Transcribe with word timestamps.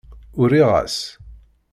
Uriɣ-as. 0.39 0.97